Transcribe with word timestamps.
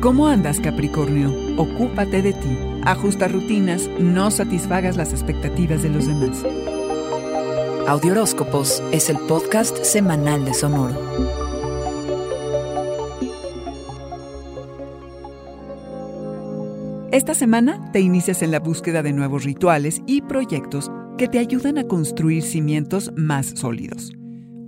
¿Cómo 0.00 0.28
andas, 0.28 0.60
Capricornio? 0.60 1.34
Ocúpate 1.56 2.22
de 2.22 2.32
ti. 2.32 2.56
Ajusta 2.84 3.26
rutinas, 3.26 3.90
no 3.98 4.30
satisfagas 4.30 4.96
las 4.96 5.10
expectativas 5.12 5.82
de 5.82 5.88
los 5.88 6.06
demás. 6.06 6.44
Audioróscopos 7.88 8.80
es 8.92 9.10
el 9.10 9.18
podcast 9.18 9.76
semanal 9.82 10.44
de 10.44 10.54
Sonoro. 10.54 10.94
Esta 17.10 17.34
semana 17.34 17.90
te 17.90 17.98
inicias 17.98 18.42
en 18.42 18.52
la 18.52 18.60
búsqueda 18.60 19.02
de 19.02 19.12
nuevos 19.12 19.42
rituales 19.42 20.00
y 20.06 20.20
proyectos 20.22 20.92
que 21.16 21.26
te 21.26 21.40
ayudan 21.40 21.76
a 21.76 21.88
construir 21.88 22.44
cimientos 22.44 23.10
más 23.16 23.46
sólidos. 23.46 24.12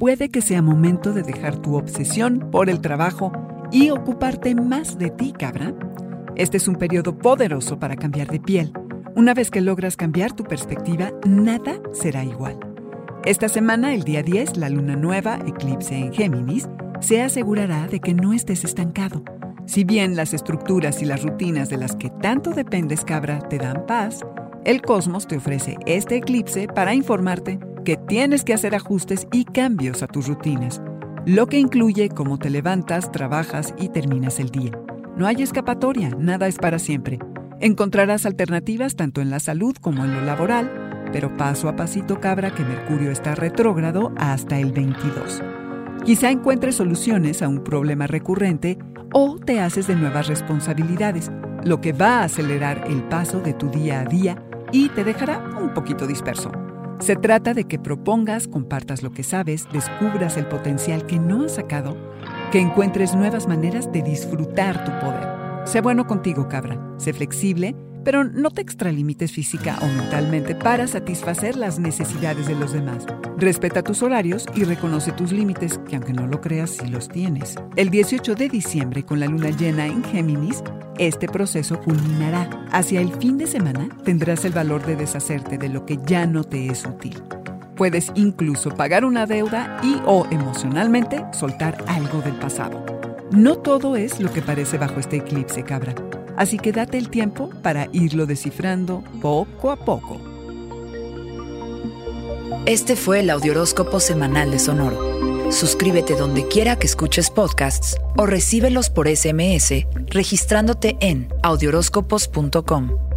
Puede 0.00 0.28
que 0.28 0.40
sea 0.40 0.60
momento 0.60 1.12
de 1.12 1.22
dejar 1.22 1.58
tu 1.58 1.76
obsesión 1.76 2.48
por 2.50 2.68
el 2.68 2.80
trabajo 2.80 3.30
y 3.72 3.90
ocuparte 3.90 4.54
más 4.54 4.98
de 4.98 5.10
ti, 5.10 5.32
cabra. 5.32 5.72
Este 6.36 6.56
es 6.56 6.68
un 6.68 6.76
periodo 6.76 7.16
poderoso 7.16 7.78
para 7.78 7.96
cambiar 7.96 8.28
de 8.28 8.40
piel. 8.40 8.72
Una 9.14 9.34
vez 9.34 9.50
que 9.50 9.60
logras 9.60 9.96
cambiar 9.96 10.32
tu 10.32 10.44
perspectiva, 10.44 11.12
nada 11.26 11.80
será 11.92 12.24
igual. 12.24 12.58
Esta 13.24 13.48
semana, 13.48 13.94
el 13.94 14.04
día 14.04 14.22
10, 14.22 14.56
la 14.56 14.70
luna 14.70 14.96
nueva, 14.96 15.38
eclipse 15.46 15.96
en 15.96 16.12
Géminis, 16.12 16.68
se 17.00 17.22
asegurará 17.22 17.86
de 17.86 18.00
que 18.00 18.14
no 18.14 18.32
estés 18.32 18.64
estancado. 18.64 19.22
Si 19.66 19.84
bien 19.84 20.16
las 20.16 20.32
estructuras 20.32 21.02
y 21.02 21.04
las 21.04 21.22
rutinas 21.22 21.68
de 21.68 21.76
las 21.76 21.94
que 21.96 22.10
tanto 22.10 22.50
dependes, 22.50 23.04
cabra, 23.04 23.38
te 23.40 23.58
dan 23.58 23.84
paz, 23.86 24.20
el 24.64 24.82
cosmos 24.82 25.26
te 25.26 25.36
ofrece 25.36 25.76
este 25.86 26.16
eclipse 26.16 26.66
para 26.66 26.94
informarte 26.94 27.58
que 27.84 27.96
tienes 27.96 28.44
que 28.44 28.54
hacer 28.54 28.74
ajustes 28.74 29.26
y 29.32 29.44
cambios 29.44 30.02
a 30.02 30.06
tus 30.06 30.26
rutinas 30.28 30.82
lo 31.26 31.46
que 31.46 31.58
incluye 31.58 32.08
cómo 32.08 32.38
te 32.38 32.50
levantas, 32.50 33.12
trabajas 33.12 33.74
y 33.78 33.90
terminas 33.90 34.40
el 34.40 34.48
día. 34.48 34.72
No 35.16 35.26
hay 35.26 35.42
escapatoria, 35.42 36.10
nada 36.18 36.46
es 36.46 36.56
para 36.56 36.78
siempre. 36.78 37.18
Encontrarás 37.60 38.24
alternativas 38.24 38.96
tanto 38.96 39.20
en 39.20 39.30
la 39.30 39.38
salud 39.38 39.76
como 39.80 40.04
en 40.04 40.14
lo 40.14 40.22
laboral, 40.22 41.08
pero 41.12 41.36
paso 41.36 41.68
a 41.68 41.76
pasito 41.76 42.20
cabra 42.20 42.54
que 42.54 42.64
Mercurio 42.64 43.10
está 43.10 43.34
retrógrado 43.34 44.12
hasta 44.16 44.58
el 44.58 44.72
22. 44.72 45.42
Quizá 46.04 46.30
encuentres 46.30 46.76
soluciones 46.76 47.42
a 47.42 47.48
un 47.48 47.62
problema 47.62 48.06
recurrente 48.06 48.78
o 49.12 49.38
te 49.38 49.60
haces 49.60 49.86
de 49.86 49.96
nuevas 49.96 50.26
responsabilidades, 50.28 51.30
lo 51.64 51.82
que 51.82 51.92
va 51.92 52.20
a 52.20 52.24
acelerar 52.24 52.84
el 52.88 53.02
paso 53.04 53.40
de 53.40 53.52
tu 53.52 53.68
día 53.68 54.00
a 54.00 54.04
día 54.04 54.42
y 54.72 54.88
te 54.88 55.04
dejará 55.04 55.44
un 55.60 55.74
poquito 55.74 56.06
disperso. 56.06 56.50
Se 57.00 57.16
trata 57.16 57.54
de 57.54 57.64
que 57.64 57.78
propongas, 57.78 58.46
compartas 58.46 59.02
lo 59.02 59.10
que 59.10 59.22
sabes, 59.22 59.66
descubras 59.72 60.36
el 60.36 60.46
potencial 60.46 61.06
que 61.06 61.18
no 61.18 61.44
has 61.44 61.54
sacado, 61.54 61.96
que 62.52 62.60
encuentres 62.60 63.14
nuevas 63.14 63.48
maneras 63.48 63.90
de 63.90 64.02
disfrutar 64.02 64.84
tu 64.84 64.90
poder. 65.04 65.66
Sé 65.66 65.80
bueno 65.80 66.06
contigo, 66.06 66.48
cabra. 66.48 66.78
Sé 66.98 67.12
flexible 67.12 67.74
pero 68.04 68.24
no 68.24 68.50
te 68.50 68.62
extralimites 68.62 69.32
física 69.32 69.78
o 69.82 69.86
mentalmente 69.86 70.54
para 70.54 70.86
satisfacer 70.86 71.56
las 71.56 71.78
necesidades 71.78 72.46
de 72.46 72.54
los 72.54 72.72
demás. 72.72 73.06
Respeta 73.36 73.82
tus 73.82 74.02
horarios 74.02 74.46
y 74.54 74.64
reconoce 74.64 75.12
tus 75.12 75.32
límites, 75.32 75.78
que 75.88 75.96
aunque 75.96 76.12
no 76.12 76.26
lo 76.26 76.40
creas, 76.40 76.70
sí 76.70 76.88
los 76.88 77.08
tienes. 77.08 77.56
El 77.76 77.90
18 77.90 78.34
de 78.34 78.48
diciembre, 78.48 79.04
con 79.04 79.20
la 79.20 79.26
luna 79.26 79.50
llena 79.50 79.86
en 79.86 80.02
Géminis, 80.04 80.62
este 81.00 81.28
proceso 81.28 81.80
culminará. 81.80 82.66
Hacia 82.70 83.00
el 83.00 83.12
fin 83.14 83.38
de 83.38 83.46
semana 83.46 83.88
tendrás 84.04 84.44
el 84.44 84.52
valor 84.52 84.84
de 84.84 84.96
deshacerte 84.96 85.56
de 85.56 85.70
lo 85.70 85.86
que 85.86 85.98
ya 86.04 86.26
no 86.26 86.44
te 86.44 86.66
es 86.66 86.84
útil. 86.84 87.22
Puedes 87.74 88.12
incluso 88.14 88.70
pagar 88.70 89.06
una 89.06 89.24
deuda 89.24 89.80
y 89.82 89.96
o 90.04 90.26
emocionalmente 90.30 91.24
soltar 91.32 91.82
algo 91.86 92.20
del 92.20 92.34
pasado. 92.34 92.84
No 93.32 93.56
todo 93.56 93.96
es 93.96 94.20
lo 94.20 94.30
que 94.30 94.42
parece 94.42 94.76
bajo 94.76 95.00
este 95.00 95.16
eclipse, 95.16 95.62
cabra. 95.62 95.94
Así 96.36 96.58
que 96.58 96.72
date 96.72 96.98
el 96.98 97.08
tiempo 97.08 97.48
para 97.62 97.88
irlo 97.92 98.26
descifrando 98.26 99.02
poco 99.22 99.70
a 99.70 99.76
poco. 99.76 100.20
Este 102.66 102.94
fue 102.94 103.20
el 103.20 103.30
Audioróscopo 103.30 104.00
Semanal 104.00 104.50
de 104.50 104.58
Sonoro. 104.58 105.29
Suscríbete 105.50 106.14
donde 106.14 106.46
quiera 106.46 106.76
que 106.76 106.86
escuches 106.86 107.30
podcasts 107.30 107.96
o 108.16 108.26
recíbelos 108.26 108.88
por 108.88 109.08
SMS 109.08 109.86
registrándote 110.06 110.96
en 111.00 111.28
audioróscopos.com. 111.42 113.09